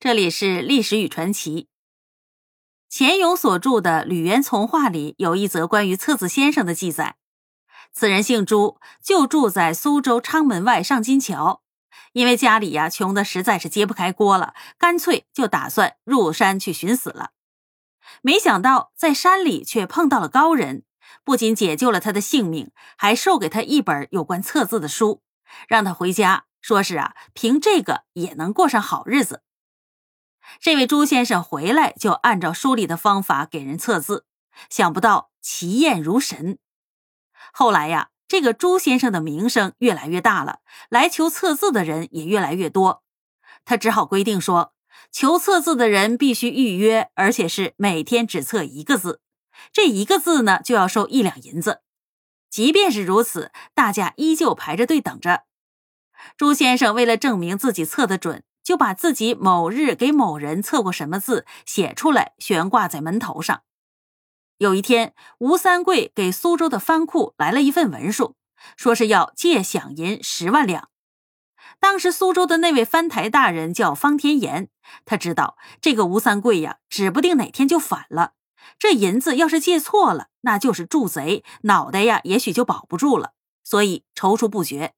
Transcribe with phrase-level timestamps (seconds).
[0.00, 1.66] 这里是历史与传奇。
[2.88, 7.16] 钱勇所著的《吕元从话》里有一则关于册子先生的记载。
[7.92, 11.64] 此人姓朱，就住在苏州昌门外上金桥。
[12.12, 17.30] 因为家里呀穷的实在是揭不开锅了，干脆就打算入山去寻死了。
[18.22, 20.84] 没想到在山里却碰到了高人，
[21.24, 25.22] 不仅解救了他的性命，还授给他一本有关测字的书，
[25.66, 29.42] 让他回家，说是啊，凭这个也能过上好日子。
[30.60, 34.24] 这位朱先生回来就按照书里的方法给人测字，
[34.70, 36.58] 想不到奇验如神。
[37.52, 43.02] 后来呀，这个朱先生的名声越来越大了，来求测字的人也越来越多。
[43.64, 44.74] 他只好规定说，
[45.12, 49.20] 求测字的人必须预约，而且是每天只测一个字，
[49.72, 51.82] 这一个字呢就要收一两银子。
[52.50, 55.44] 即便是如此，大家依旧排着队等着。
[56.36, 58.42] 朱先生为了证明自己测得准。
[58.68, 63.62] 就把自己某日给某人测过什么字写出来，悬挂在门头上。
[64.58, 68.36] 有一天，吴三桂给苏州的藩库来了一份文书，
[68.76, 70.90] 说是要借饷银十万两。
[71.80, 74.68] 当时苏州的那位藩台大人叫方天炎，
[75.06, 78.34] 他知道这个吴三桂呀，指不定哪天就反了。
[78.78, 83.32] 这银子要是借错了，那就是助贼，脑袋呀也许就保不住了，
[83.64, 84.92] 所以踌躇不决。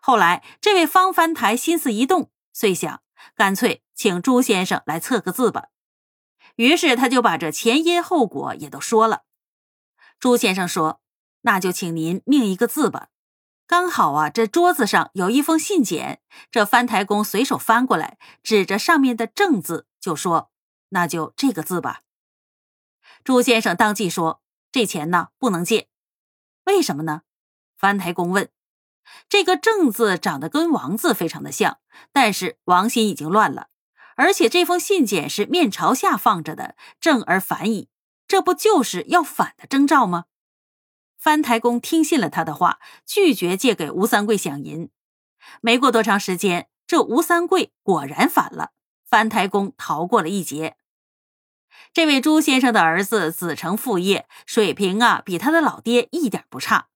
[0.00, 2.30] 后来，这位方藩台心思一动。
[2.52, 3.02] 遂想，
[3.34, 5.68] 干脆请朱先生来测个字吧。
[6.56, 9.22] 于是他就把这前因后果也都说了。
[10.18, 11.00] 朱先生说
[11.42, 13.08] ：“那就请您命一个字吧。”
[13.66, 16.18] 刚好啊，这桌子上有一封信笺，
[16.50, 20.50] 这翻台公随手翻过来，指着上面的“正”字，就说
[20.90, 22.02] ：“那就这个字吧。”
[23.22, 25.88] 朱先生当即说：“这钱呢，不能借。
[26.64, 27.22] 为什么呢？”
[27.78, 28.50] 翻台公问。
[29.28, 31.78] 这个“正”字长得跟“王”字非常的像，
[32.12, 33.68] 但是王心已经乱了，
[34.16, 37.88] 而且这封信简是面朝下放着的，正而反矣，
[38.26, 40.24] 这不就是要反的征兆吗？
[41.18, 44.90] 翻台公听信了他的话，拒绝借给吴三桂饷银。
[45.60, 48.70] 没过多长时间，这吴三桂果然反了，
[49.06, 50.76] 翻台公逃过了一劫。
[51.92, 56.88] 这位朱先生的儿子子承父业，水平啊比他的老爹一点不差。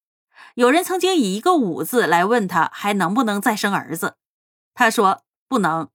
[0.54, 4.14] 有人曾经以一个“五”字来问他，还能不能再生儿子？
[4.72, 5.90] 他说不能。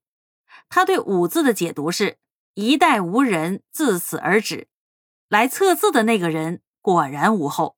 [0.68, 2.18] 他对“五”字的解读是：
[2.54, 4.68] 一代无人，自此而止。
[5.28, 7.76] 来测字的那个人果然无后。